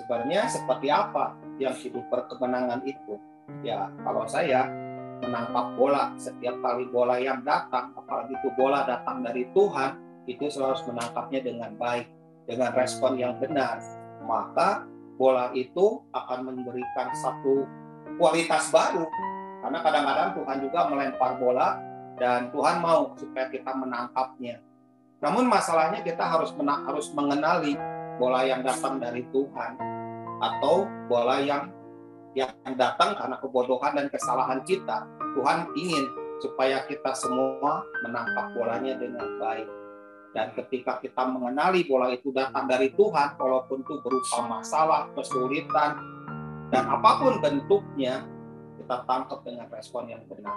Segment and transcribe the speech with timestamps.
[0.00, 3.20] sebenarnya seperti apa yang hidup berkemenangan itu?
[3.60, 4.64] Ya, kalau saya
[5.20, 10.72] menangkap bola setiap kali bola yang datang, apalagi itu bola datang dari Tuhan, itu selalu
[10.72, 12.06] harus menangkapnya dengan baik,
[12.48, 13.76] dengan respon yang benar.
[14.24, 14.88] Maka
[15.20, 17.68] bola itu akan memberikan satu
[18.16, 19.04] kualitas baru.
[19.60, 21.76] Karena kadang-kadang Tuhan juga melempar bola
[22.16, 24.64] dan Tuhan mau supaya kita menangkapnya.
[25.20, 27.76] Namun masalahnya kita harus harus mengenali
[28.16, 29.89] bola yang datang dari Tuhan
[30.40, 31.68] atau bola yang
[32.34, 35.06] yang datang karena kebodohan dan kesalahan kita.
[35.36, 36.06] Tuhan ingin
[36.40, 39.68] supaya kita semua menangkap bolanya dengan baik.
[40.30, 45.98] Dan ketika kita mengenali bola itu datang dari Tuhan, walaupun itu berupa masalah, kesulitan,
[46.70, 48.22] dan apa pun bentuknya,
[48.78, 50.54] kita tangkap dengan respon yang benar.